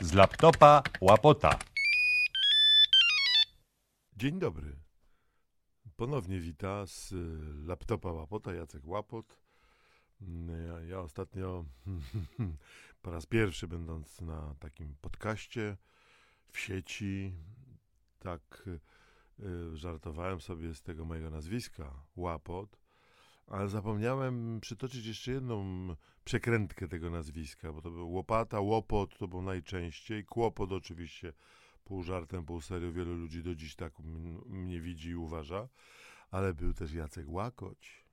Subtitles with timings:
[0.00, 1.58] z laptopa łapota.
[4.16, 4.76] Dzień dobry.
[5.96, 7.16] Ponownie wita z y,
[7.66, 9.38] laptopa Łapota Jacek Łapot.
[10.20, 11.64] Mm, Ja, ja ostatnio
[13.02, 15.76] po raz pierwszy będąc na takim podcaście
[16.52, 17.34] w sieci,
[18.18, 18.80] tak y,
[19.44, 22.81] y, żartowałem sobie z tego mojego nazwiska Łapot,
[23.46, 25.64] ale zapomniałem przytoczyć jeszcze jedną
[26.24, 31.32] przekrętkę tego nazwiska, bo to był Łopata, Łopot to był najczęściej, Kłopot oczywiście
[31.84, 32.92] pół żartem, pół serio.
[32.92, 33.98] Wielu ludzi do dziś tak
[34.46, 35.68] mnie widzi i uważa.
[36.30, 38.04] Ale był też Jacek Łakoć.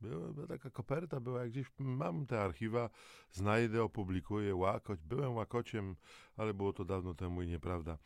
[0.00, 2.90] Była, taka koperta, była gdzieś, mam te archiwa,
[3.30, 5.02] znajdę, opublikuję Łakoć.
[5.02, 5.96] Byłem Łakociem,
[6.36, 7.98] ale było to dawno temu i nieprawda.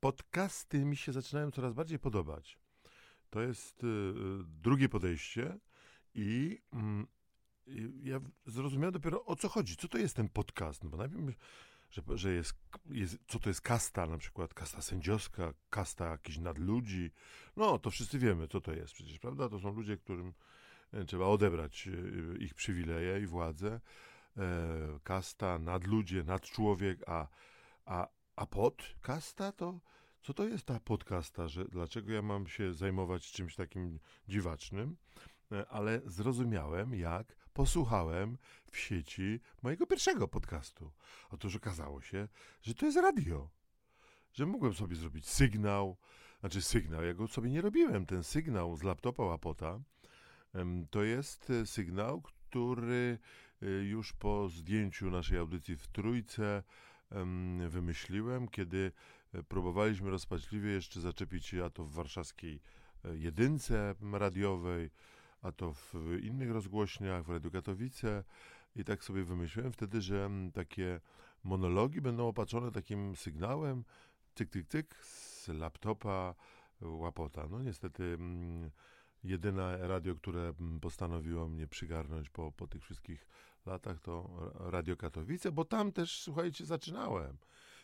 [0.00, 2.58] Podcasty mi się zaczynają coraz bardziej podobać.
[3.36, 4.12] To jest y, y,
[4.62, 5.58] drugie podejście
[6.14, 7.06] i mm,
[7.66, 9.76] i ja zrozumiałem dopiero o co chodzi.
[9.76, 10.84] Co to jest ten podcast?
[10.84, 11.22] No bo najpierw
[11.90, 12.54] że, że jest,
[12.86, 17.10] jest, co to jest kasta, na przykład kasta sędziowska, kasta jakichś nadludzi.
[17.56, 19.48] No, to wszyscy wiemy, co to jest przecież, prawda?
[19.48, 20.34] To są ludzie, którym
[20.92, 23.80] e, trzeba odebrać e, ich przywileje i władzę.
[24.36, 27.28] E, kasta, nadludzie, nadczłowiek, a,
[27.84, 29.80] a, a podkasta to...
[30.26, 31.48] Co to jest ta podkasta?
[31.48, 34.96] Że, dlaczego ja mam się zajmować czymś takim dziwacznym?
[35.52, 38.38] E, Ale zrozumiałem, jak posłuchałem
[38.70, 40.92] w sieci mojego pierwszego podcastu.
[41.30, 42.28] Otóż okazało się,
[42.62, 43.50] że to jest radio.
[44.32, 45.96] Że mogłem sobie zrobić sygnał,
[46.40, 48.06] znaczy sygnał, ja go sobie nie robiłem.
[48.06, 49.80] Ten sygnał z laptopa Łapota
[50.90, 53.18] to jest e, sygnał, który
[53.62, 56.62] e, już po zdjęciu naszej audycji w Trójce
[57.10, 58.92] em, wymyśliłem, kiedy
[59.42, 62.60] próbowaliśmy rozpaczliwie jeszcze zaczepić a to w warszawskiej
[63.04, 64.90] e, jedynce radiowej,
[65.42, 68.24] a to w innych rozgłośniach, w Radiu Katowice.
[68.76, 71.00] I tak sobie wymyśliłem wtedy, że mm, takie
[71.44, 73.84] monologi będą opatrzone takim sygnałem,
[74.34, 76.34] cyk, cyk, cyk, z laptopa
[76.80, 77.46] łapota.
[77.50, 78.70] No niestety mm,
[79.24, 83.26] jedyne radio, które mm, postanowiło mnie przygarnąć po, po tych wszystkich
[83.66, 87.36] latach, to Radio Katowice, bo tam też, słuchajcie, zaczynałem.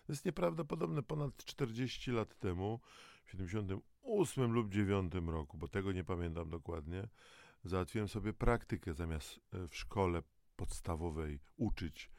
[0.06, 2.80] To jest nieprawdopodobne, ponad 40 lat temu,
[3.24, 7.08] w 78 lub 9 roku, bo tego nie pamiętam dokładnie,
[7.64, 10.22] załatwiłem sobie praktykę zamiast e, w szkole
[10.56, 12.10] podstawowej uczyć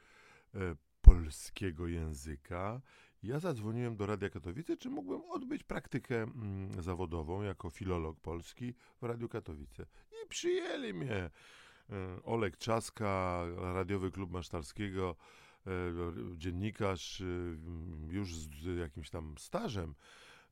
[0.54, 0.58] e,
[1.00, 2.80] polskiego języka.
[3.22, 9.04] Ja zadzwoniłem do Radia Katowice, czy mógłbym odbyć praktykę mm, zawodową jako filolog polski w
[9.04, 9.86] Radiu Katowice.
[10.24, 11.14] I przyjęli mnie.
[11.14, 11.30] E,
[12.22, 15.43] Olek Czaska, Radiowy Klub Masztalskiego, e,
[16.36, 17.24] dziennikarz e,
[18.08, 19.94] już z jakimś tam stażem,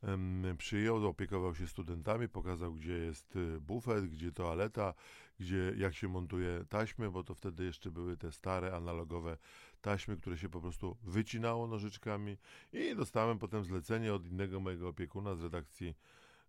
[0.02, 4.94] em, przyjął, opiekował się studentami, pokazał, gdzie jest y, bufet, gdzie toaleta,
[5.40, 9.36] gdzie, jak się montuje taśmy, bo to wtedy jeszcze były te stare, analogowe
[9.80, 12.36] taśmy, które się po prostu wycinało nożyczkami
[12.72, 15.94] i dostałem potem zlecenie od innego mojego opiekuna z redakcji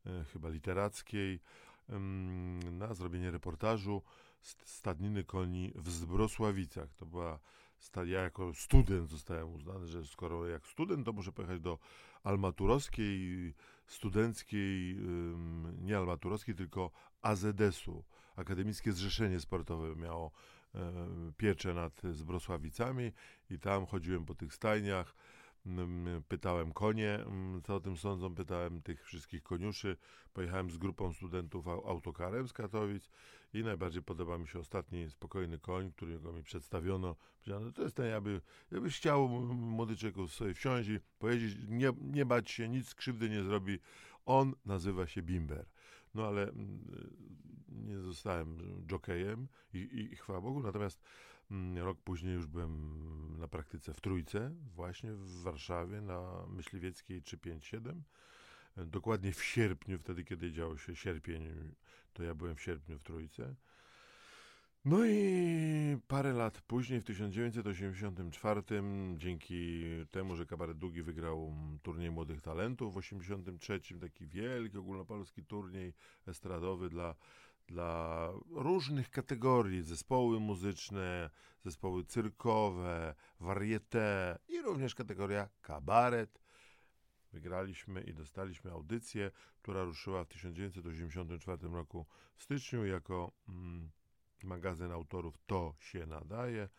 [0.05, 1.39] e, chyba literackiej
[2.71, 4.01] na zrobienie reportażu
[4.41, 6.93] st- stadniny koni w Zbrosławicach.
[6.93, 7.39] To była
[8.05, 11.79] ja jako student zostałem uznany, że skoro jak student, to muszę pojechać do
[12.23, 13.53] Almaturowskiej,
[13.87, 14.97] studenckiej,
[15.81, 18.03] nie Almaturowskiej, tylko AZS-u.
[18.35, 20.31] Akademickie Zrzeszenie Sportowe miało
[20.75, 20.79] e,
[21.37, 23.11] pieczę nad Zbrosławicami
[23.49, 25.15] i tam chodziłem po tych stajniach,
[26.27, 27.19] pytałem konie,
[27.63, 29.97] co o tym sądzą, pytałem tych wszystkich koniuszy,
[30.33, 33.09] pojechałem z grupą studentów au- autokarem z Katowic
[33.53, 37.15] i najbardziej podoba mi się ostatni spokojny koń, którego mi przedstawiono.
[37.35, 38.41] Powiedziano, to jest ten, jakby,
[38.71, 43.43] jakbyś chciał młody człowieku sobie wsiąść i powiedzieć, nie, nie bać się, nic krzywdy nie
[43.43, 43.79] zrobi.
[44.25, 45.65] On nazywa się Bimber.
[46.13, 46.51] No ale
[47.69, 51.03] nie zostałem jokejem i, i, i chwała Bogu, natomiast
[51.75, 58.03] rok później już byłem na praktyce w Trójce, właśnie w Warszawie, na Myśliwieckiej 357.
[58.77, 61.73] Dokładnie w sierpniu, wtedy kiedy działo się sierpień,
[62.13, 63.55] to ja byłem w sierpniu w Trójce.
[64.85, 68.61] No i parę lat później, w 1984,
[69.17, 71.53] dzięki temu, że Kabaret Długi wygrał
[71.83, 75.93] turniej Młodych Talentów w 83, taki wielki ogólnopolski turniej
[76.27, 77.15] estradowy dla,
[77.67, 81.29] dla różnych kategorii, zespoły muzyczne,
[81.65, 86.42] zespoły cyrkowe, varieté i również kategoria kabaret.
[87.33, 89.31] Wygraliśmy i dostaliśmy audycję,
[89.61, 93.89] która ruszyła w 1984 roku w styczniu jako mm,
[94.43, 96.69] magazyn autorów To się nadaje,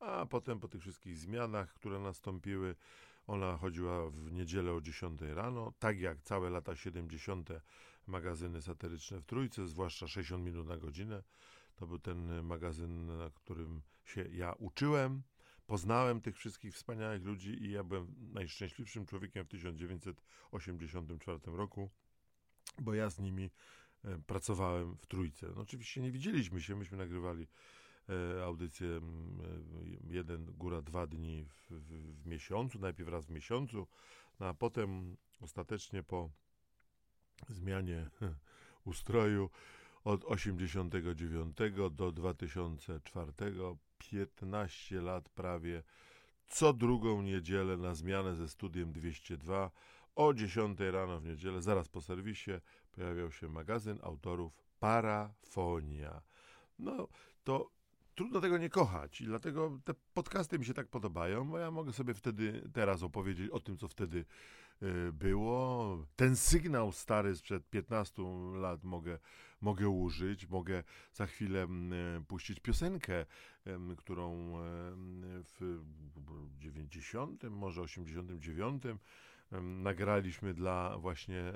[0.00, 2.74] a potem po tych wszystkich zmianach, które nastąpiły,
[3.26, 7.50] ona chodziła w niedzielę o 10 rano, tak jak całe lata 70.
[8.06, 11.22] magazyny satyryczne w Trójce, zwłaszcza 60 minut na godzinę.
[11.76, 15.22] To był ten magazyn, na którym się ja uczyłem.
[15.68, 21.90] Poznałem tych wszystkich wspaniałych ludzi i ja byłem najszczęśliwszym człowiekiem w 1984 roku,
[22.78, 23.50] bo ja z nimi
[24.04, 25.46] e, pracowałem w trójce.
[25.46, 27.46] No, oczywiście nie widzieliśmy się, myśmy nagrywali
[28.08, 29.00] e, audycję e,
[30.10, 33.86] jeden, góra dwa dni w, w, w, miesiącu, najpierw raz w miesiącu,
[34.40, 36.30] no, a potem ostatecznie po
[37.48, 38.10] zmianie
[38.84, 39.50] ustroju
[40.04, 41.56] od 89
[41.90, 43.32] do 2004,
[44.10, 45.82] 15 lat prawie,
[46.46, 49.70] co drugą niedzielę na zmianę ze studiem 202
[50.14, 52.50] o 10 rano w niedzielę, zaraz po serwisie,
[52.92, 56.22] pojawiał się magazyn autorów Parafonia.
[56.78, 57.08] No,
[57.44, 57.70] to
[58.14, 61.92] trudno tego nie kochać i dlatego te podcasty mi się tak podobają, bo ja mogę
[61.92, 64.24] sobie wtedy teraz opowiedzieć o tym, co wtedy
[65.12, 65.98] było.
[66.16, 68.22] Ten sygnał stary sprzed 15
[68.54, 69.18] lat mogę,
[69.60, 70.82] mogę użyć, mogę
[71.12, 71.66] za chwilę
[72.18, 73.26] y, puścić piosenkę,
[73.66, 74.52] y, którą
[75.58, 75.80] w
[76.58, 78.82] 90, może 89
[79.62, 81.52] nagraliśmy dla właśnie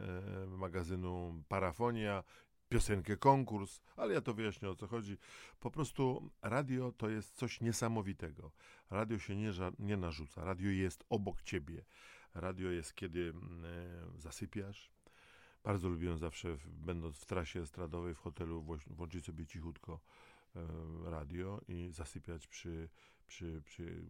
[0.48, 2.25] magazynu Parafonia
[2.72, 5.18] piosenkę konkurs, ale ja to wyjaśnię o co chodzi.
[5.60, 8.52] Po prostu radio to jest coś niesamowitego.
[8.90, 11.84] Radio się nie, nie narzuca, radio jest obok ciebie.
[12.34, 14.90] Radio jest kiedy mm, e, zasypiasz.
[15.64, 20.00] Bardzo lubiłem zawsze, będąc w trasie estradowej w hotelu, włączyć sobie cichutko
[20.56, 20.67] e,
[21.11, 22.88] radio i zasypiać przy,
[23.26, 24.06] przy, przy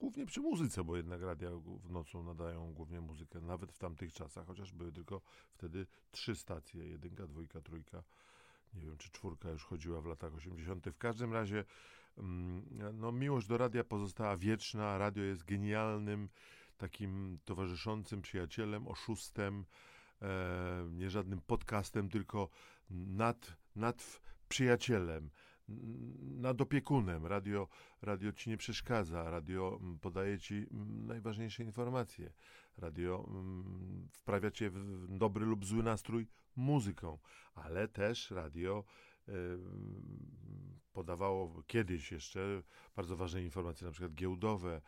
[0.00, 1.50] głównie przy muzyce, bo jednak radia
[1.84, 5.20] w nocą nadają głównie muzykę, nawet w tamtych czasach, chociaż były tylko
[5.52, 8.02] wtedy trzy stacje, jedynka, dwójka, trójka,
[8.74, 10.86] nie wiem, czy czwórka już chodziła w latach 80.
[10.90, 11.64] W każdym razie,
[12.18, 16.28] mm, no, miłość do radia pozostała wieczna, radio jest genialnym,
[16.80, 19.64] takim towarzyszącym przyjacielem, oszustem,
[20.22, 22.48] e, nie żadnym podcastem, tylko
[22.90, 25.30] nad, nad przyjacielem
[26.20, 27.26] nad opiekunem.
[27.26, 27.68] Radio,
[28.02, 30.66] radio ci nie przeszkadza, radio podaje ci
[31.06, 32.32] najważniejsze informacje.
[32.78, 33.28] Radio
[34.12, 37.18] wprawia cię w dobry lub zły nastrój muzyką,
[37.54, 38.84] ale też radio
[40.92, 42.62] podawało kiedyś jeszcze
[42.96, 44.80] bardzo ważne informacje, na przykład giełdowe,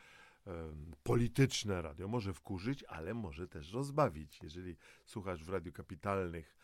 [1.03, 2.09] polityczne radio.
[2.09, 4.43] Może wkurzyć, ale może też rozbawić.
[4.43, 6.56] Jeżeli słuchasz w radiu kapitalnych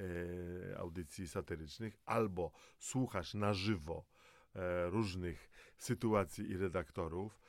[0.00, 4.04] e, audycji satyrycznych, albo słuchasz na żywo
[4.54, 7.40] e, różnych sytuacji i redaktorów.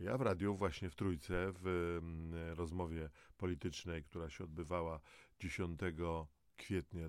[0.00, 1.66] Ja w radiu właśnie w Trójce, w
[2.02, 5.00] m, rozmowie politycznej, która się odbywała
[5.38, 5.80] 10
[6.56, 7.08] kwietnia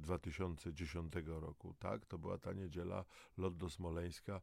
[0.00, 3.04] 2010 roku, tak, to była ta niedziela,
[3.36, 4.40] lot do Smoleńska.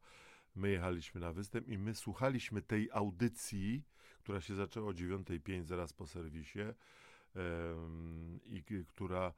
[0.56, 3.84] My jechaliśmy na występ i my słuchaliśmy tej audycji,
[4.20, 6.60] która się zaczęła o 9.05 zaraz po serwisie
[8.46, 9.34] i która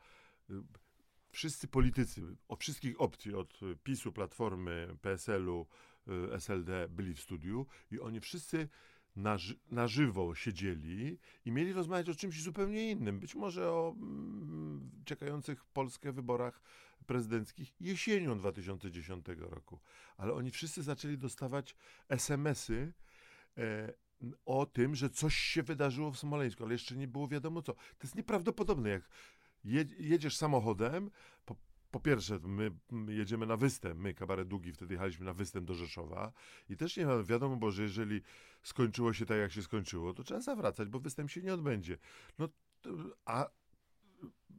[1.31, 5.67] wszyscy politycy o wszystkich opcji, od PiSu, Platformy, PSL-u,
[6.07, 8.69] y, SLD byli w studiu i oni wszyscy
[9.15, 9.37] na,
[9.71, 13.19] na żywo siedzieli i mieli rozmawiać o czymś zupełnie innym.
[13.19, 16.61] Być może o mm, czekających Polskę wyborach
[17.03, 19.79] prezydenckich jesienią 2010 roku.
[20.17, 21.75] Ale oni wszyscy zaczęli dostawać
[22.09, 22.93] SMS-y
[23.57, 23.93] e,
[24.45, 27.73] o tym, że coś się wydarzyło w Smoleńsku, ale jeszcze nie było wiadomo co.
[27.73, 29.03] To jest nieprawdopodobne, jak
[29.99, 31.11] jedziesz samochodem,
[31.45, 31.55] po,
[31.91, 32.71] po, pierwsze, my
[33.07, 36.31] jedziemy na występ, my, kabaret Długi, wtedy jechaliśmy na występ do Rzeszowa
[36.69, 38.21] i też nie wiadomo, bo że jeżeli
[38.63, 41.97] skończyło się tak, jak się skończyło, to trzeba zawracać, bo występ się nie odbędzie.
[42.39, 42.49] No,
[43.25, 43.49] a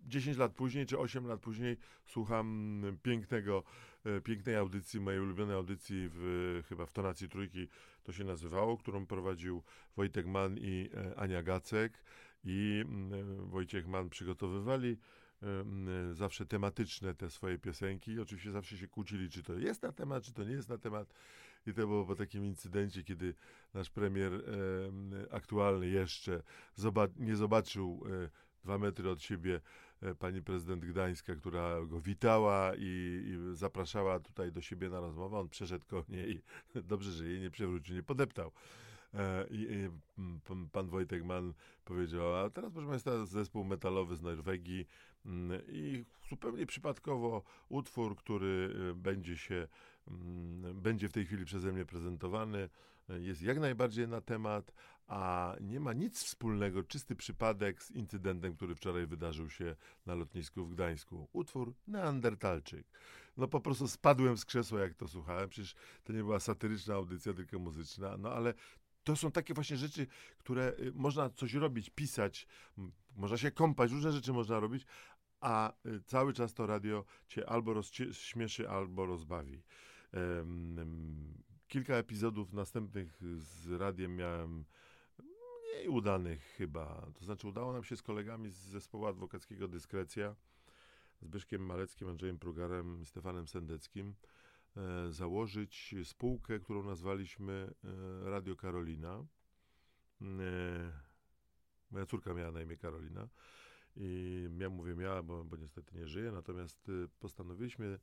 [0.07, 3.63] 10 lat później, czy 8 lat później słucham pięknego,
[4.05, 7.69] e, pięknej audycji, mojej ulubionej audycji w, chyba w tonacji trójki
[8.03, 9.63] to się nazywało, którą prowadził
[9.97, 12.05] Wojtek Mann i e, Ania Gacek
[12.45, 14.97] i mm, Wojciech Mann przygotowywali
[15.43, 20.25] mm, zawsze tematyczne te swoje piosenki oczywiście zawsze się kłócili, czy to jest na temat,
[20.25, 21.15] czy to nie jest na temat.
[21.67, 23.35] I to było po takim incydencie, kiedy
[23.75, 24.41] nasz premier e,
[25.33, 26.43] aktualny jeszcze
[27.17, 28.29] nie zobaczył e,
[28.65, 29.61] dwa metry od siebie e,
[30.19, 35.39] pani prezydent Gdańska, która go witała i, i, zapraszała tutaj do siebie na rozmowę.
[35.39, 36.43] On przeszedł koło niej
[36.75, 38.53] dobrze, że jej nie przewrócił, nie podeptał.
[39.15, 39.89] E, I,
[40.73, 41.53] pan Wojtek Mann
[41.85, 44.87] powiedział, a teraz proszę Państwa zespół metalowy z Norwegii
[45.69, 49.69] i zupełnie przypadkowo utwór, który e, będzie się,
[50.75, 52.69] będzie w tej chwili przeze mnie prezentowany,
[53.11, 54.73] e, jest jak najbardziej na temat,
[55.07, 60.65] a nie ma nic wspólnego, czysty przypadek z incydentem, który wczoraj wydarzył się na lotnisku
[60.65, 61.29] w Gdańsku.
[61.33, 62.87] Utwór Neandertalczyk.
[63.37, 65.49] No po prostu spadłem z krzesła, jak to słuchałem.
[65.49, 68.17] Przecież to nie była satyryczna audycja, tylko muzyczna.
[68.17, 68.55] No ale
[69.05, 70.07] to są takie właśnie rzeczy,
[70.39, 72.47] które y, można coś robić, pisać,
[73.17, 74.87] można się kąpać, różne rzeczy można robić,
[75.41, 79.63] a y, cały czas to radio cię albo rozśmieszy, albo rozbawi.
[81.69, 84.65] kilka epizodów następnych z radiem miałem
[85.75, 87.07] mniej udanych chyba.
[87.15, 90.37] To znaczy udało nam się z kolegami z zespołu adwokackiego Dyskrecja,
[91.23, 94.15] Zbyszkiem Maleckim, Andrzejem Prugarem Stefanem Sendeckim
[94.77, 97.75] e, założyć spółkę, którą nazwaliśmy
[98.25, 99.25] e, Radio Karolina.
[100.21, 100.25] E,
[101.91, 103.29] moja córka miała na imię Karolina.
[103.97, 106.91] I ja mówię miała, bo, bo niestety nie żyje, natomiast
[107.21, 107.99] postanowiliśmy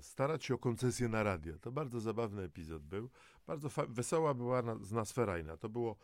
[0.00, 1.58] starać się o koncesję na radio.
[1.58, 3.10] To bardzo zabawny epizod był.
[3.46, 5.56] Bardzo wesoła była na, z nas ferajna.
[5.56, 5.96] To było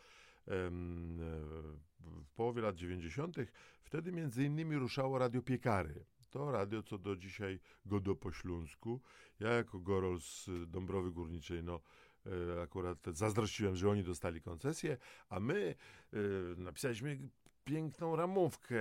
[0.47, 3.35] w połowie lat 90.
[3.83, 6.05] Wtedy między innymi ruszało Radio Piekary.
[6.29, 9.01] To radio, co do dzisiaj go po Śląsku.
[9.39, 11.81] Ja jako Gorol z Dąbrowy Górniczej, no
[12.25, 14.97] e, akurat zazdrościłem, że oni dostali koncesję,
[15.29, 15.75] a my
[16.13, 17.19] y, napisaliśmy
[17.67, 18.79] piękną ramówkę,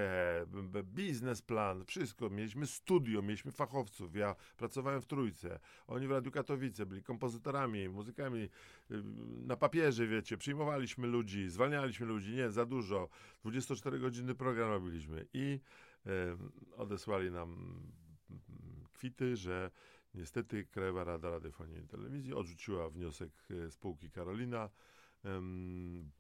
[0.83, 2.31] biznesplan, wszystko.
[2.31, 4.17] Mieliśmy studio, mieliśmy fachowców.
[4.17, 5.59] Ja pracowałem w Trójce.
[5.87, 8.41] Oni w Radiu Katowice byli kompozytorami, muzykami.
[8.43, 8.49] Y,
[9.47, 12.35] na papierze, wiecie, przyjmowaliśmy ludzi, zwalnialiśmy ludzi.
[12.35, 13.09] Nie, za dużo.
[13.45, 15.27] 24-godzinny program robiliśmy.
[15.35, 15.61] I
[16.07, 16.11] y,
[16.77, 17.51] odesłali nam
[18.31, 19.71] mm, kwity, że
[20.15, 24.71] niestety Krajowa Rada Radiofonii i Telewizji odrzuciła wniosek y, spółki Karolina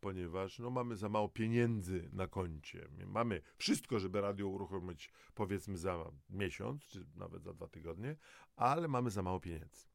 [0.00, 2.88] ponieważ no, mamy za mało pieniędzy na koncie.
[3.06, 8.16] Mamy wszystko, żeby radio uruchomić powiedzmy za miesiąc, czy nawet za dwa tygodnie,
[8.56, 9.86] ale mamy za mało pieniędzy.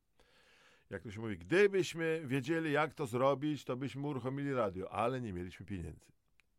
[0.89, 5.33] Jak to się mówi, gdybyśmy wiedzieli, jak to zrobić, to byśmy uruchomili radio, ale nie
[5.33, 6.11] mieliśmy pieniędzy.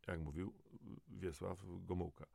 [0.06, 0.52] Jak mówił
[1.08, 2.26] Wiesław Gomułka.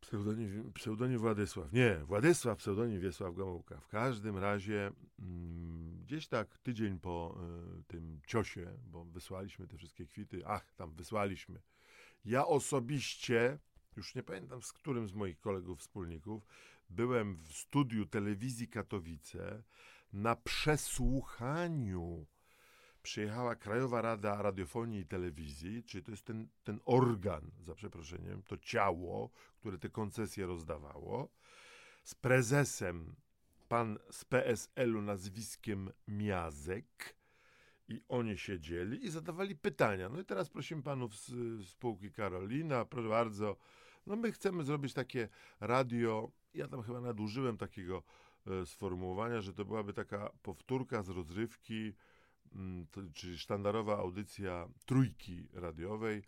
[0.00, 1.72] Pseudonim, pseudonim Władysław.
[1.72, 3.80] Nie, Władysław, pseudonim Wiesław Gomułka.
[3.80, 7.38] W każdym razie mm, gdzieś tak tydzień po
[7.80, 7.84] y,
[8.34, 11.60] ciosie, bo wysłaliśmy te wszystkie kwity, ach, tam wysłaliśmy.
[12.24, 13.58] Ja osobiście,
[13.96, 16.46] już nie pamiętam z którym z moich kolegów, wspólników,
[16.90, 19.62] byłem w studiu telewizji Katowice.
[20.12, 22.26] Na przesłuchaniu
[23.02, 28.56] przyjechała Krajowa Rada Radiofonii i Telewizji, czyli to jest ten, ten organ, za przeproszeniem, to
[28.58, 31.28] ciało, które te koncesje rozdawało,
[32.04, 33.16] z prezesem,
[33.68, 37.14] pan z PSL-u nazwiskiem Miazek,
[37.88, 40.08] i oni siedzieli i zadawali pytania.
[40.08, 43.56] No i teraz prosimy panów z, z spółki Karolina, proszę bardzo,
[44.06, 45.28] no my chcemy zrobić takie
[45.60, 48.02] radio, ja tam chyba nadużyłem takiego
[48.46, 51.94] e, sformułowania, że to byłaby taka powtórka z rozrywki
[52.54, 56.22] Mm, to, czyli sztandarowa audycja trójki radiowej,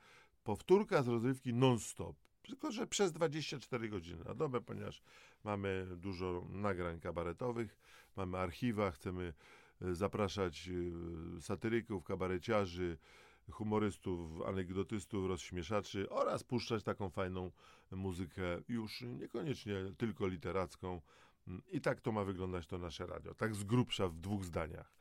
[0.44, 2.16] powtórka z rozrywki non-stop.
[2.42, 5.02] Tylko, że przez 24 godziny na dobę, ponieważ
[5.44, 7.76] mamy dużo nagrań kabaretowych,
[8.16, 9.32] mamy archiwa, chcemy
[9.80, 12.98] zapraszać e, satyryków, kabareciarzy,
[13.50, 17.50] humorystów, anegdotystów, rozśmieszaczy oraz puszczać taką fajną
[17.90, 21.00] muzykę, już niekoniecznie tylko literacką.
[21.48, 23.34] Mm, I tak to ma wyglądać to nasze radio.
[23.34, 24.92] Tak z grubsza w dwóch zdaniach.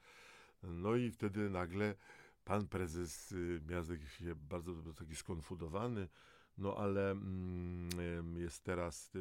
[0.63, 1.95] No i wtedy nagle
[2.43, 6.07] pan prezes y, Miazek się bardzo taki skonfudowany,
[6.57, 9.11] no ale mm, jest teraz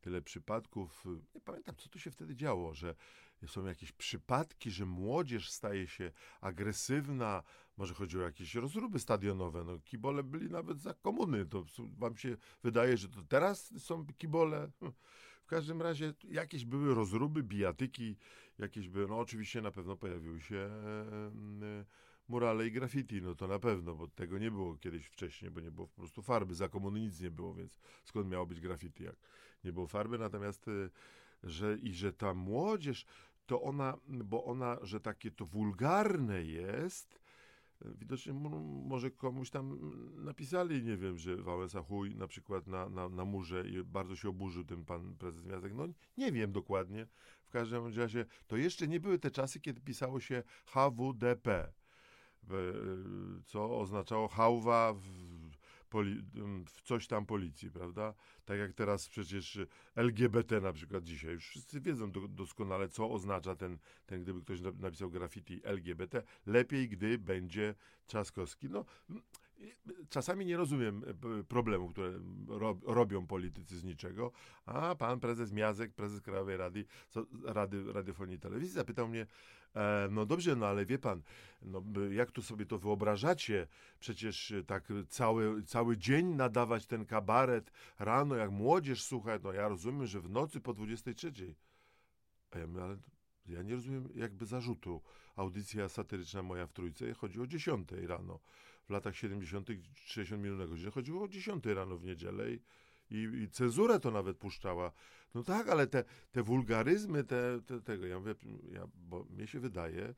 [0.00, 1.04] tyle przypadków.
[1.34, 2.94] Nie pamiętam, co tu się wtedy działo, że
[3.48, 7.42] są jakieś przypadki, że młodzież staje się agresywna,
[7.76, 9.64] może chodzi o jakieś rozruby stadionowe.
[9.64, 11.46] No, kibole byli nawet za komuny.
[11.46, 11.64] To
[11.98, 14.70] wam się wydaje, że to teraz są kibole?
[15.42, 18.16] W każdym razie jakieś były rozruby, bijatyki,
[18.58, 20.70] jakieś były, no oczywiście na pewno pojawiły się
[22.28, 25.70] murale i graffiti, no to na pewno, bo tego nie było kiedyś wcześniej, bo nie
[25.70, 29.16] było po prostu farby, za komuny nic nie było, więc skąd miało być graffiti, jak
[29.64, 30.90] nie było farby, natomiast e,
[31.42, 33.06] że i że ta młodzież,
[33.46, 37.22] to ona, bo ona, że takie to wulgarne jest,
[37.84, 38.32] widocznie
[38.84, 39.92] może komuś tam
[40.24, 44.28] napisali, nie wiem, że Wałęsa chuj na przykład na, na, na murze i bardzo się
[44.28, 45.74] oburzył ten pan prezes Miazek.
[45.74, 47.06] No nie wiem dokładnie.
[47.44, 51.72] W każdym razie to jeszcze nie były te czasy, kiedy pisało się HWDP,
[53.46, 54.94] co oznaczało hałwa
[56.66, 58.14] w coś tam policji, prawda?
[58.44, 59.58] Tak jak teraz przecież
[59.94, 61.32] LGBT na przykład dzisiaj.
[61.32, 66.22] Już wszyscy wiedzą do, doskonale, co oznacza ten, ten, gdyby ktoś napisał graffiti LGBT.
[66.46, 67.74] Lepiej, gdy będzie
[68.06, 68.68] Trzaskowski.
[68.70, 68.84] No,
[70.08, 71.04] czasami nie rozumiem
[71.40, 72.12] e, problemów, które
[72.82, 74.32] robią politycy z niczego,
[74.66, 76.84] a pan prezes Miazek, prezes Krajowej Rady,
[77.44, 79.26] Rady Radiofonii i Telewizji zapytał mnie,
[79.74, 81.22] e, no dobrze, no ale wie pan,
[81.62, 83.66] no, jak tu sobie to wyobrażacie,
[84.00, 90.06] przecież tak cały, cały dzień nadawać ten kabaret, rano jak młodzież słucha, no ja rozumiem,
[90.06, 91.32] że w nocy po 23.
[92.50, 92.96] A ja mówię, ale
[93.46, 95.02] ja nie rozumiem jakby zarzutu.
[95.36, 98.40] Audycja satyryczna moja w Trójce chodzi o 10 rano
[98.84, 99.68] w latach 70.
[99.94, 100.90] 60 minut na godzinę.
[100.90, 102.60] Chodziło o 10 rano w niedzielę i,
[103.12, 104.92] i, i cenzurę to nawet puszczała.
[105.34, 108.34] No tak, ale te, te wulgaryzmy, te, te, tego, ja mówię,
[108.72, 110.14] ja, bo mnie się wydaje,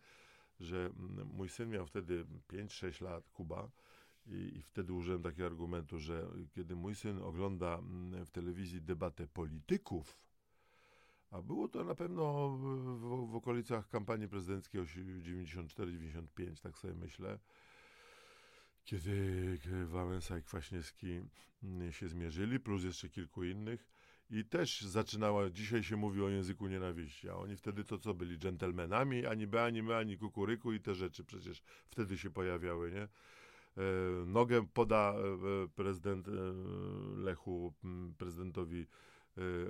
[0.61, 0.91] że
[1.25, 3.71] mój syn miał wtedy 5-6 lat, Kuba,
[4.27, 9.27] i, I, wtedy użyłem takiego argumentu, że kiedy mój syn ogląda mm, w telewizji debatę
[9.27, 10.19] polityków,
[11.31, 17.39] a było to na pewno w, w okolicach kampanii prezydenckiej 94-95, tak sobie myślę,
[18.85, 21.21] kiedy Wałęsa i Kwaśniewski
[21.63, 23.87] mm, się zmierzyli, plus jeszcze kilku innych.
[24.31, 28.39] I też zaczynała, dzisiaj się mówi o języku nienawiści, a oni wtedy to co byli,
[28.39, 33.09] dżentelmenami, ani be, ani my, ani kukuryku i te rzeczy przecież wtedy się pojawiały, nie?
[33.77, 36.33] E, nogę poda e, prezydent e,
[37.17, 37.75] Lechu
[38.19, 38.87] prezydentowi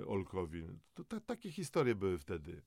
[0.07, 0.67] Olkowi.
[0.93, 2.61] To, takie historie były wtedy.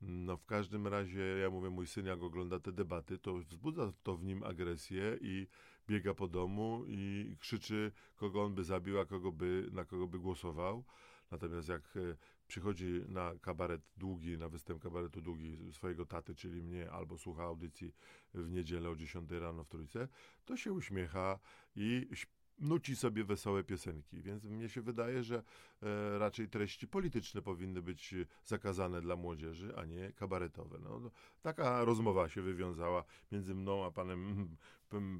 [0.00, 4.16] No w każdym razie, ja mówię, mój syn jak ogląda te debaty, to wzbudza to
[4.16, 5.46] w nim agresję i
[5.88, 10.18] biega po domu i krzyczy, kogo on by zabił, a kogo by, na kogo by
[10.18, 10.84] głosował.
[11.30, 11.98] Natomiast jak
[12.46, 17.94] przychodzi na kabaret długi, na występ kabaretu długi swojego taty, czyli mnie, albo słucha audycji
[18.34, 20.08] w niedzielę o 10 rano w Trójce,
[20.44, 21.38] to się uśmiecha
[21.76, 22.08] i
[22.58, 24.22] nuci sobie wesołe piosenki.
[24.22, 25.42] Więc mnie się wydaje, że
[25.82, 30.78] e, raczej treści polityczne powinny być zakazane dla młodzieży, a nie kabaretowe.
[30.78, 31.10] No, no
[31.42, 34.48] taka rozmowa się wywiązała między mną a panem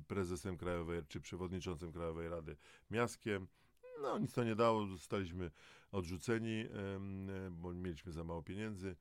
[0.08, 2.56] prezesem Krajowej, czy przewodniczącym Krajowej Rady
[2.90, 3.48] Miastkiem.
[4.02, 5.50] No nic to nie dało, zostaliśmy
[5.92, 6.64] odrzuceni,
[7.50, 8.96] bo mieliśmy za mało pieniędzy.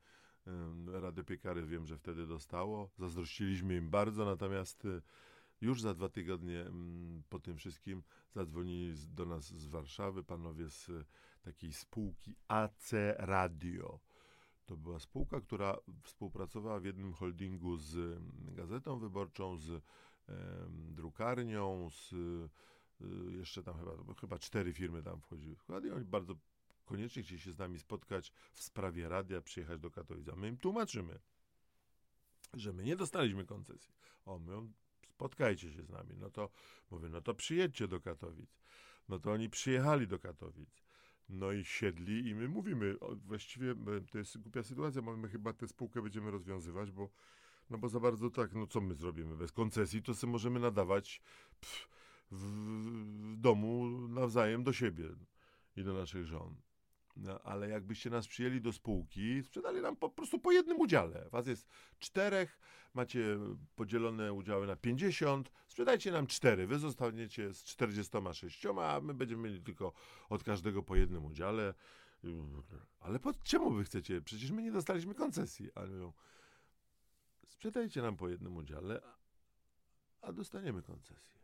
[0.86, 2.90] Radę Piekary wiem, że wtedy dostało.
[2.98, 5.00] Zazdrościliśmy im bardzo, natomiast e,
[5.60, 6.64] już za dwa tygodnie
[7.28, 8.02] po tym wszystkim
[8.34, 11.04] zadzwonili do nas z Warszawy panowie z e,
[11.42, 14.00] takiej spółki AC Radio.
[14.66, 18.22] To była spółka, która współpracowała w jednym holdingu z
[18.54, 19.82] Gazetą Wyborczą, z
[20.94, 22.14] drukarnią, z
[23.00, 26.34] Y, jeszcze tam chyba, chyba cztery firmy tam wchodziły i oni bardzo
[26.84, 30.28] koniecznie chcieli się z nami spotkać w sprawie radia, przyjechać do Katowic.
[30.28, 31.18] A my im tłumaczymy,
[32.54, 33.94] że my nie dostaliśmy koncesji.
[34.24, 34.68] O, my
[35.18, 36.16] spotkajcie się z nami.
[36.16, 36.50] No to
[36.90, 38.50] mówię, no to przyjedźcie do Katowic.
[39.08, 40.70] No to oni przyjechali do Katowic.
[41.28, 43.74] No i siedli i my mówimy, o, właściwie
[44.10, 47.10] to jest głupia sytuacja, bo my chyba tę spółkę będziemy rozwiązywać, bo
[47.70, 51.20] no bo za bardzo tak, no co my zrobimy bez koncesji, to sobie możemy nadawać
[51.60, 51.88] pff,
[52.30, 55.04] w domu nawzajem do siebie
[55.76, 56.54] i do naszych żon.
[57.18, 61.28] No, ale jakbyście nas przyjęli do spółki, sprzedali nam po prostu po jednym udziale.
[61.30, 62.58] Was jest czterech,
[62.94, 63.38] macie
[63.76, 69.62] podzielone udziały na 50, sprzedajcie nam cztery, wy zostaniecie z 46, a my będziemy mieli
[69.62, 69.92] tylko
[70.28, 71.74] od każdego po jednym udziale.
[73.00, 74.20] Ale po czemu wy chcecie?
[74.20, 75.70] Przecież my nie dostaliśmy koncesji.
[75.74, 76.12] Ale mówią,
[77.46, 79.02] sprzedajcie nam po jednym udziale,
[80.20, 81.40] a dostaniemy koncesję.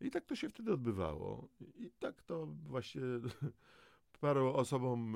[0.00, 1.48] I tak to się wtedy odbywało.
[1.74, 3.02] I tak to właśnie
[4.22, 5.14] paru osobom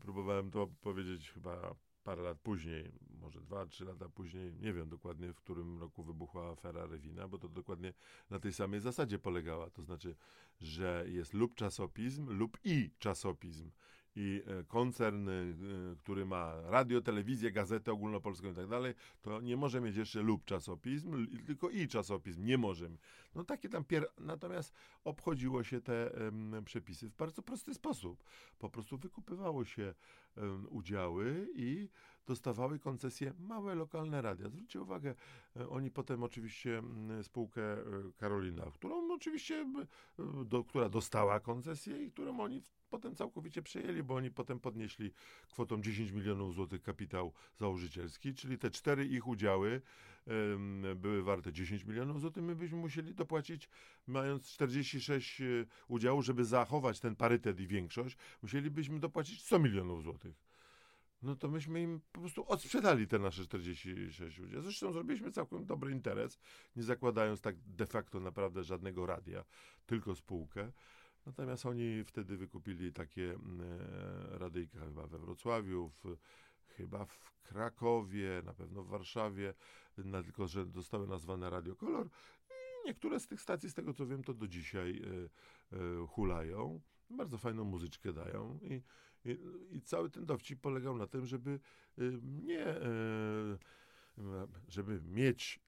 [0.00, 5.32] próbowałem to powiedzieć chyba parę lat później, może dwa, trzy lata później, nie wiem dokładnie,
[5.32, 7.92] w którym roku wybuchła afera Rewina, bo to dokładnie
[8.30, 9.70] na tej samej zasadzie polegała.
[9.70, 10.16] To znaczy,
[10.60, 13.70] że jest lub czasopizm, lub i czasopizm
[14.16, 15.32] i e, koncern, e,
[15.98, 20.44] który ma radio, telewizję, gazetę ogólnopolską i tak dalej, to nie może mieć jeszcze lub
[20.44, 22.44] czasopism, tylko i czasopism.
[22.44, 22.88] Nie może.
[23.34, 24.06] No takie tam pier...
[24.18, 24.74] Natomiast
[25.04, 28.24] obchodziło się te um, przepisy w bardzo prosty sposób.
[28.58, 29.94] Po prostu wykupywało się
[30.36, 31.88] um, udziały i
[32.26, 34.48] dostawały koncesje małe lokalne radia.
[34.48, 35.14] Zwróćcie uwagę,
[35.56, 36.82] e, oni potem oczywiście
[37.22, 37.62] spółkę
[38.16, 39.66] Karolina, którą oczywiście,
[40.44, 45.12] do, która dostała koncesję i którą oni potem całkowicie przejęli, bo oni potem podnieśli
[45.50, 49.82] kwotą 10 milionów złotych kapitał założycielski, czyli te cztery ich udziały
[50.96, 53.68] były warte 10 milionów złotych, my byśmy musieli dopłacić,
[54.06, 55.44] mając 46 e,
[55.88, 60.45] udziałów, żeby zachować ten parytet i większość, musielibyśmy dopłacić 100 milionów złotych
[61.26, 64.64] no to myśmy im po prostu odsprzedali te nasze 46 udziałów.
[64.64, 66.38] Zresztą zrobiliśmy całkiem dobry interes,
[66.76, 69.44] nie zakładając tak de facto naprawdę żadnego radia,
[69.86, 70.72] tylko spółkę.
[71.26, 76.16] Natomiast oni wtedy wykupili takie mm, e, radyjka chyba we Wrocławiu, w,
[76.68, 79.54] chyba w Krakowie, na pewno w Warszawie,
[79.98, 82.08] na, tylko że zostały nazwane Radiokolor.
[82.50, 85.02] I niektóre z tych stacji, z tego co wiem, to do dzisiaj
[85.72, 86.80] e, e, hulają.
[87.10, 88.82] Bardzo fajną muzyczkę dają i,
[89.26, 91.60] i, i, cały ten dowcip polegał na tym, żeby
[91.98, 92.82] e, nie, e,
[94.68, 95.60] żeby mieć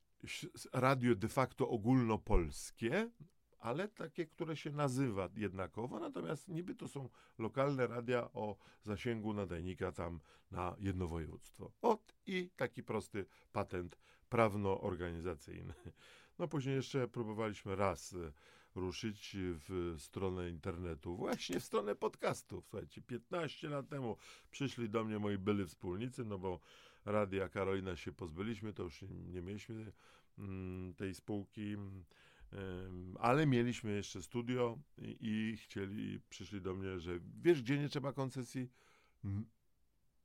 [0.72, 3.10] radio de facto ogólnopolskie,
[3.58, 9.92] ale takie, które się nazywa jednakowo, natomiast niby to są lokalne radia o zasięgu nadajnika
[9.92, 11.72] tam na jedno województwo.
[11.82, 15.74] Ot i taki prosty patent prawno-organizacyjny.
[16.38, 18.32] No później jeszcze próbowaliśmy raz e,
[18.78, 22.66] ruszyć w stronę internetu, właśnie w stronę podcastów.
[22.66, 24.16] Słuchajcie, 15 lat temu
[24.50, 26.60] przyszli do mnie moi byli wspólnicy, no bo
[27.04, 29.92] Radia Karolina się pozbyliśmy, to już nie, mieliśmy
[30.38, 31.74] mm, tej spółki,
[32.52, 37.88] mm, ale mieliśmy jeszcze studio i, i chcieli, przyszli do mnie, że wiesz, gdzie nie
[37.88, 38.68] trzeba koncesji?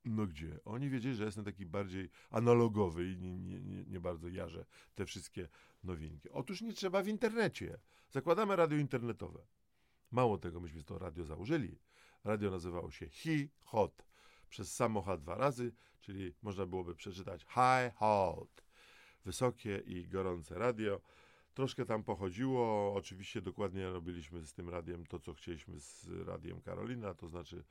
[0.05, 0.59] No gdzie?
[0.65, 5.49] Oni wiedzieli, że jestem taki bardziej analogowy i nie, nie, nie, bardzo jarzę te wszystkie
[5.83, 6.29] nowinki.
[6.29, 7.79] Otóż nie trzeba w internecie.
[8.09, 9.39] Zakładamy radio internetowe.
[10.11, 11.79] Mało tego, myśmy to radio założyli.
[12.23, 14.05] Radio nazywało się Hi Hot
[14.49, 18.63] przez samochód dwa razy, czyli można byłoby przeczytać High Hot.
[19.25, 21.01] Wysokie i gorące radio.
[21.53, 22.93] Troszkę tam pochodziło.
[22.93, 27.63] Oczywiście dokładnie robiliśmy z tym radiem to, co chcieliśmy z radiem Karolina, to znaczy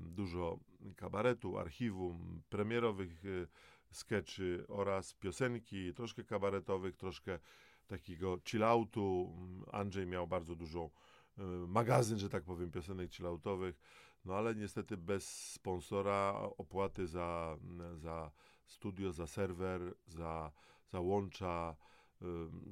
[0.00, 0.58] dużo
[0.96, 3.46] kabaretu, archiwum, premierowych e,
[3.90, 7.38] skeczy oraz piosenki, troszkę kabaretowych, troszkę
[7.86, 9.36] takiego chilloutu.
[9.72, 10.90] Andrzej miał bardzo dużo
[11.38, 13.80] e, magazyn, że tak powiem, piosenek chilloutowych,
[14.24, 17.56] no ale niestety bez sponsora opłaty za,
[17.94, 18.30] za
[18.66, 20.52] studio, za serwer, za,
[20.88, 21.76] za łącza,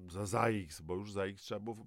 [0.08, 1.86] za ZAX, bo już ZAX trzeba było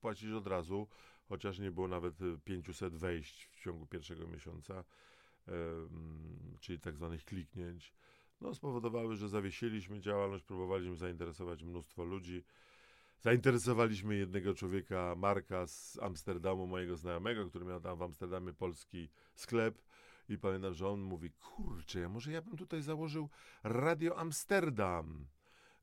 [0.00, 0.88] płacić od razu,
[1.28, 4.84] chociaż nie było nawet 500 wejść w ciągu pierwszego miesiąca,
[6.60, 7.94] czyli tak zwanych kliknięć,
[8.40, 12.44] no, spowodowały, że zawiesiliśmy działalność, próbowaliśmy zainteresować mnóstwo ludzi.
[13.20, 19.82] Zainteresowaliśmy jednego człowieka, Marka z Amsterdamu, mojego znajomego, który miał tam w Amsterdamie polski sklep.
[20.28, 23.28] I pamiętam, że on mówi, kurczę, może ja bym tutaj założył
[23.62, 25.26] Radio Amsterdam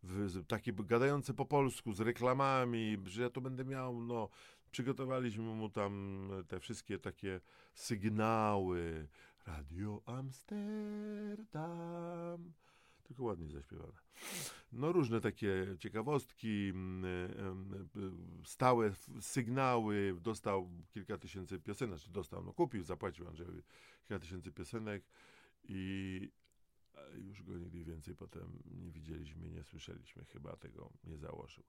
[0.04, 4.30] w, takie gadające po polsku, z reklamami, że ja to będę miał, no,
[4.72, 7.42] przygotowaliśmy mu tam te wszystkie takie
[7.74, 9.08] sygnały,
[9.48, 11.54] Radio Amsterdam,
[13.04, 13.94] tylko ładnie zaśpiewane.
[14.72, 17.90] No różne takie ciekawostki, mm,
[18.46, 23.62] stałe sygnały, dostał kilka tysięcy piosenek, czy dostał, no kupił, zapłacił Andrzejowi
[24.00, 25.04] kilka tysięcy piosenek
[25.64, 26.32] i
[27.16, 31.64] już go nigdy więcej potem nie widzieliśmy, nie słyszeliśmy, chyba tego nie założył.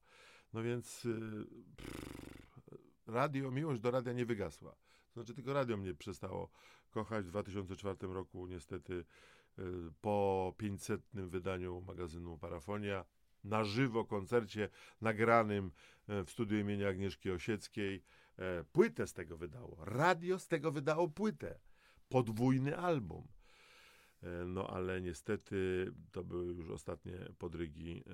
[0.52, 2.60] No więc y, pff,
[3.06, 4.76] radio, miłość do radia nie wygasła.
[5.18, 6.50] Znaczy tylko radio mnie przestało
[6.90, 7.26] kochać.
[7.26, 9.04] W 2004 roku niestety
[9.58, 9.62] y,
[10.00, 13.04] po 500 wydaniu magazynu Parafonia
[13.44, 14.68] na żywo koncercie
[15.00, 15.70] nagranym
[16.08, 18.02] y, w studiu imienia Agnieszki Osieckiej
[18.72, 19.84] płytę z tego wydało.
[19.84, 21.58] Radio z tego wydało płytę.
[22.08, 23.28] Podwójny album.
[24.46, 28.04] No ale niestety to były już ostatnie podrygi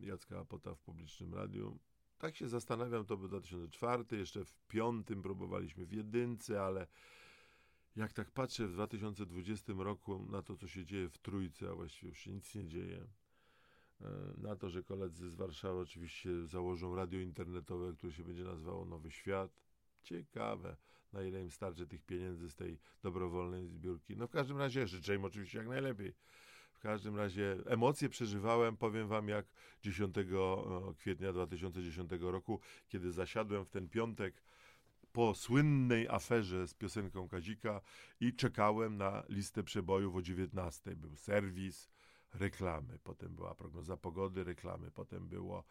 [0.00, 1.78] Jacka Apota w publicznym radiu.
[2.18, 6.86] Tak się zastanawiam, to był 2004, jeszcze w piątym próbowaliśmy w jedynce, ale
[7.96, 12.08] jak tak patrzę w 2020 roku na to, co się dzieje w Trójce, a właściwie
[12.08, 13.06] już się nic nie dzieje,
[14.00, 18.84] e, na to, że koledzy z Warszawy oczywiście założą radio internetowe, które się będzie nazywało
[18.84, 19.50] Nowy Świat.
[20.02, 20.76] Ciekawe
[21.12, 24.16] na ile im starczy tych pieniędzy z tej dobrowolnej zbiórki.
[24.16, 26.14] No w każdym razie życzę im oczywiście jak najlepiej.
[26.84, 29.46] Każdym razie emocje przeżywałem, powiem wam, jak
[29.82, 30.14] 10
[30.98, 34.42] kwietnia 2010 roku, kiedy zasiadłem w ten piątek
[35.12, 37.80] po słynnej aferze z piosenką Kazika
[38.20, 40.96] i czekałem na listę przebojów o 19.
[40.96, 41.90] Był serwis,
[42.34, 45.64] reklamy, potem była prognoza pogody, reklamy, potem było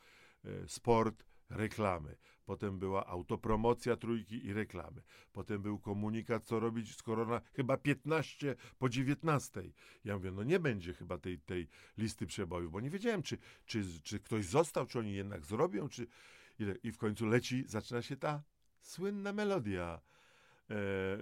[0.45, 2.15] e, sport, reklamy.
[2.45, 5.01] Potem była autopromocja trójki i reklamy.
[5.33, 9.61] Potem był komunikat, co robić z korona, chyba 15 po 19.
[10.05, 13.83] Ja mówię, no nie będzie chyba tej, tej listy przebojów, bo nie wiedziałem, czy, czy,
[14.03, 16.07] czy ktoś został, czy oni jednak zrobią, czy...
[16.83, 18.43] I w końcu leci, zaczyna się ta
[18.81, 20.01] słynna melodia.
[20.69, 21.17] E, e,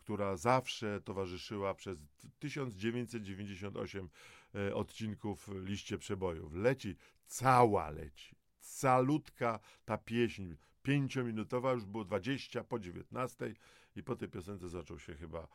[0.00, 1.98] która zawsze towarzyszyła przez
[2.38, 4.08] 1998
[4.54, 6.54] e, odcinków liście przebojów.
[6.54, 13.54] Leci, cała leci calutka ta pieśń, pięciominutowa, już było 20 po 19
[13.96, 15.48] i po tej piosence zaczął się chyba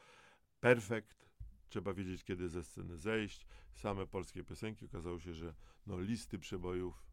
[0.60, 1.28] perfekt.
[1.70, 3.48] Trzeba wiedzieć, kiedy ze sceny zejść.
[3.74, 4.86] Same polskie piosenki.
[4.86, 5.54] Okazało się, że
[5.88, 7.04] no, listy przebojów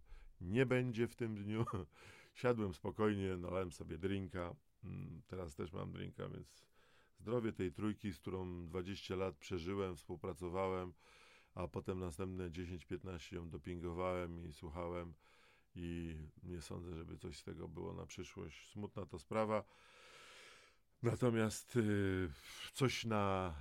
[0.40, 1.64] nie będzie w tym dniu.
[2.34, 4.54] Siadłem spokojnie, nalałem sobie drinka.
[4.84, 6.66] Mm, teraz też mam drinka, więc
[7.18, 10.92] zdrowie tej trójki, z którą 20 lat przeżyłem, współpracowałem,
[11.54, 15.14] a potem następne 10-15 ją dopingowałem i słuchałem
[15.74, 18.68] i nie sądzę, żeby coś z tego było na przyszłość.
[18.72, 19.64] Smutna to sprawa.
[21.02, 22.28] Natomiast y,
[22.74, 23.54] coś na,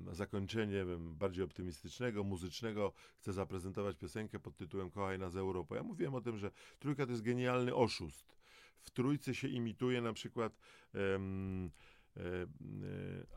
[0.00, 5.76] y, na zakończenie bardziej optymistycznego, muzycznego chcę zaprezentować piosenkę pod tytułem Kochaj nas Europę.
[5.76, 8.36] Ja mówiłem o tym, że trójka to jest genialny oszust.
[8.80, 10.58] W trójce się imituje na przykład
[10.94, 10.98] y,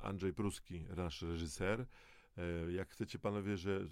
[0.01, 1.85] Andrzej Pruski, nasz reżyser.
[2.37, 3.85] E, jak chcecie panowie, że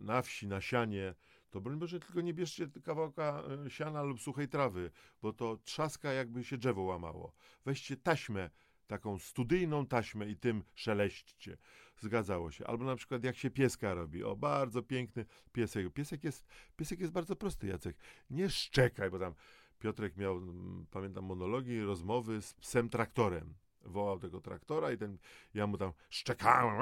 [0.00, 1.14] na wsi, na sianie
[1.52, 4.90] to broń Boże, tylko nie bierzcie kawałka e, siana lub suchej trawy,
[5.22, 7.32] bo to trzaska jakby się drzewo łamało.
[7.64, 8.50] Weźcie taśmę
[8.86, 11.56] taką studyjną taśmę i tym szeleśćcie.
[11.98, 12.66] Zgadzało się.
[12.66, 14.24] Albo na przykład jak się pieska robi.
[14.24, 15.92] O, bardzo piękny piesek.
[15.92, 17.96] Piesek jest, piesek jest bardzo prosty, Jacek.
[18.30, 19.34] Nie szczekaj, bo tam
[19.78, 23.54] Piotrek miał, mm, pamiętam, monologi, rozmowy z psem traktorem.
[23.84, 25.18] Wołał tego traktora i ten,
[25.54, 26.78] ja mu tam szczekałem,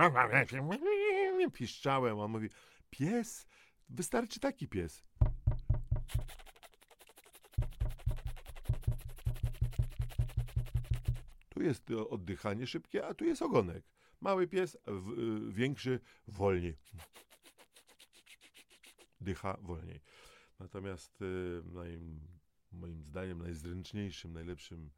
[1.59, 2.19] piszczałem.
[2.19, 2.49] On mówi,
[2.91, 3.47] pies,
[3.91, 5.03] wystarczy taki pies.
[11.49, 13.85] Tu jest oddychanie szybkie, a tu jest ogonek.
[14.21, 15.11] Mały pies, w,
[15.49, 16.77] y, większy, wolniej.
[19.21, 20.01] Dycha wolniej.
[20.59, 21.99] Natomiast y, naj,
[22.73, 24.91] moim zdaniem najzręczniejszym, najlepszym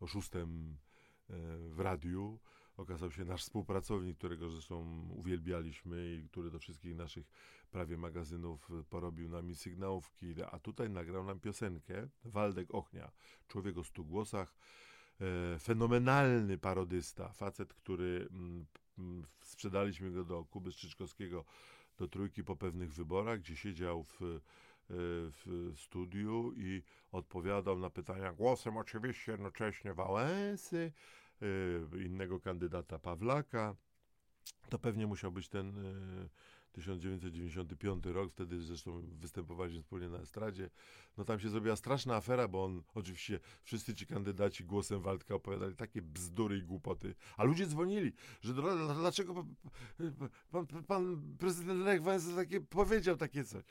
[0.00, 0.76] oszustem
[1.30, 1.34] y,
[1.70, 2.40] w radiu
[2.76, 7.26] okazał się nasz współpracownik, którego zresztą uwielbialiśmy i który do wszystkich naszych
[7.70, 13.10] prawie magazynów porobił nami sygnałówki, a tutaj nagrał nam piosenkę Waldek Ochnia,
[13.48, 14.54] człowiek o stu głosach,
[15.20, 18.66] e, fenomenalny parodysta, facet, który mm,
[18.98, 21.44] mm, sprzedaliśmy go do Kuby Strzyczkowskiego
[21.98, 24.40] do trójki po pewnych wyborach, gdzie siedział w, e,
[25.30, 30.92] w studiu i odpowiadał na pytania głosem oczywiście jednocześnie Wałęsy,
[31.42, 33.74] e, innego kandydata Pawlaka.
[34.68, 35.74] To pewnie musiał być ten
[36.78, 40.70] 1995 rok, wtedy zresztą występowaliśmy wspólnie na estradzie.
[41.16, 45.76] No tam się zrobiła straszna afera, bo on, oczywiście wszyscy ci kandydaci głosem Waldka opowiadali
[45.76, 48.54] takie bzdury i głupoty, a ludzie dzwonili, że
[48.94, 49.46] dlaczego
[50.50, 53.64] pan, pan, prezydent Lech Wałęsa takie powiedział takie coś.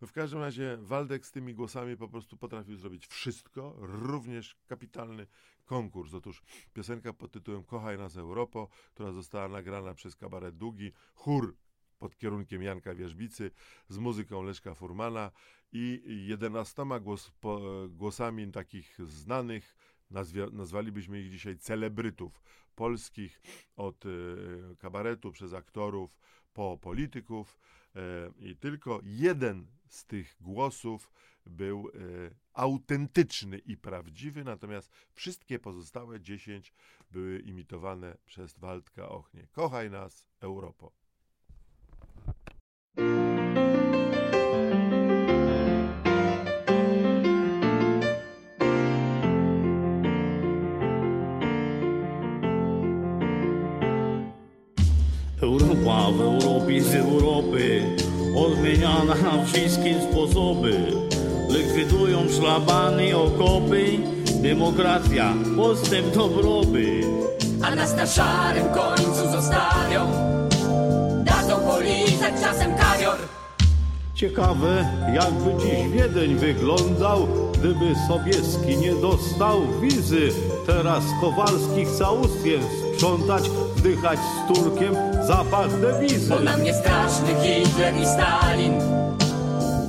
[0.00, 5.26] No w każdym razie Waldek z tymi głosami po prostu potrafił zrobić wszystko, również kapitalny
[5.64, 6.14] konkurs.
[6.14, 11.56] Otóż piosenka pod tytułem Kochaj nas Europo, która została nagrana przez kabaret Długi, chór
[12.00, 13.50] pod kierunkiem Janka Wierzbicy
[13.88, 15.30] z muzyką Leszka Furmana
[15.72, 19.76] i jedenastoma głos, po, głosami takich znanych,
[20.10, 22.42] nazwie, nazwalibyśmy ich dzisiaj celebrytów
[22.74, 23.40] polskich,
[23.76, 26.18] od y, kabaretu przez aktorów
[26.52, 27.58] po polityków
[27.96, 28.00] y,
[28.50, 31.10] i tylko jeden z tych głosów
[31.46, 36.74] był y, autentyczny i prawdziwy, natomiast wszystkie pozostałe dziesięć
[37.10, 39.46] były imitowane przez Waldka Ochnie.
[39.52, 40.99] Kochaj nas, Europo.
[55.42, 57.82] Europa w Europie z Europy
[58.36, 60.92] odmieniana na wszystkie sposoby.
[61.48, 63.98] Likwidują szlabany i okopy,
[64.42, 67.00] demokracja, postęp dobroby.
[67.62, 70.06] A nas na szarym końcu zostawią,
[71.24, 73.16] dadzą polizać czasem kawior.
[74.14, 80.28] Ciekawe, jakby dziś Wiedeń wyglądał, gdyby Sobieski nie dostał wizy.
[80.66, 82.62] Teraz Kowalski chce ustien
[82.94, 83.50] sprzątać,
[83.80, 86.28] wdychać z Turkiem zapach dewizy.
[86.28, 88.74] Bo na mnie straszny Hitler i Stalin,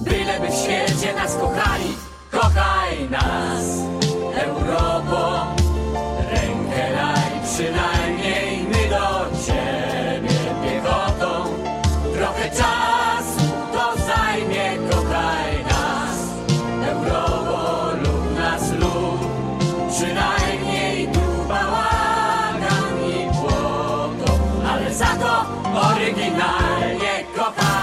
[0.03, 1.93] byleby w świecie nas kochali.
[2.31, 3.65] Kochaj nas,
[4.35, 5.47] Europo,
[6.31, 8.00] rękę daj przynajmniej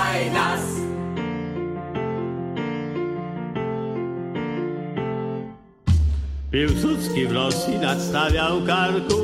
[0.08, 0.60] kochaj nas.
[6.50, 9.16] Piłsudski w Rosji nadstawiał karku,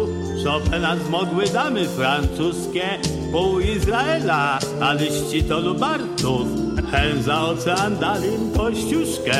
[0.44, 2.84] Chopina zmogły damy francuskie,
[3.32, 6.46] pół Izraela, a liści to lubartów,
[6.92, 9.36] hen za ocean dali im kościuszkę.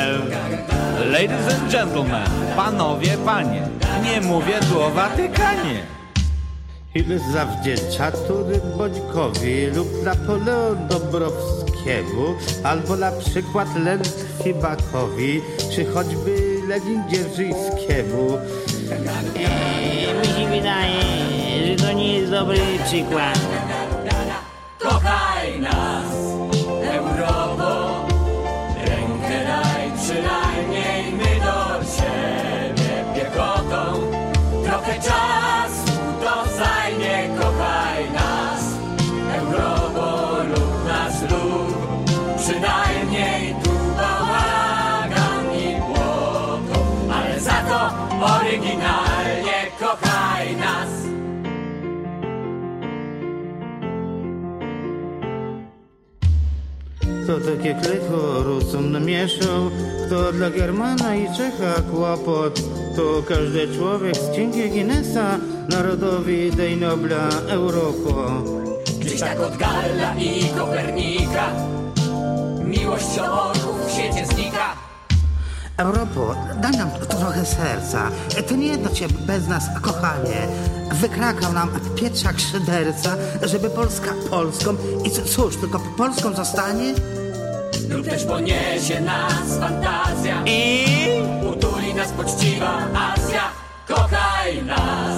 [1.11, 3.67] Ladies and gentlemen, panowie, panie,
[4.03, 5.94] nie mówię tu o Watykanie.
[6.95, 15.41] Ile zawdzięcza Turyn Bońkowi lub Napoleon Dąbrowskiemu, albo na przykład Lętwi Bakowi,
[15.75, 18.37] czy choćby Lenin Dzierżyńskiemu.
[19.35, 21.01] Eee, mi się wydaje,
[21.67, 23.39] że to nie jest dobry przykład.
[24.79, 26.24] Kochaj nas,
[57.25, 59.73] Kto takie klecho Rusom namieszał,
[60.05, 62.61] kto dla Germana i Czecha kłopot,
[62.95, 65.37] to każdy człowiek z księgi Guinnessa
[65.69, 68.29] narodowi dej Nobla Europo.
[68.99, 71.49] Gdzieś tak od Galla i Kopernika.
[72.65, 74.74] Miłość do orłów w świecie znika
[75.77, 78.11] Europo, daj nam trochę serca.
[78.37, 80.47] E, to nie jedno cię bez nas, kochanie.
[80.91, 86.93] Wykrakał nam Pietrzak Szyderca, żeby Polska Polską i cóż, tylko Polską zostanie?
[87.89, 90.85] Lub też poniesie nas fantazja i
[91.51, 93.41] utuli nas poczciwa Azja.
[93.87, 95.14] Kochaj nas!